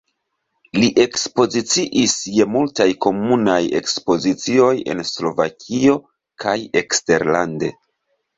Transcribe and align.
Li 0.83 0.87
ekspoziciis 1.01 2.15
je 2.37 2.47
multaj 2.53 2.87
komunaj 3.07 3.59
ekspozicioj 3.81 4.71
en 4.95 5.05
Slovakio 5.11 5.95
kaj 6.47 6.57
eksterlande. 6.83 7.73